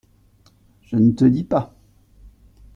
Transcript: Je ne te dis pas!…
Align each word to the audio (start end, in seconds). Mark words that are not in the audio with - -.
Je 0.81 0.95
ne 0.95 1.11
te 1.11 1.25
dis 1.25 1.43
pas!… 1.43 1.75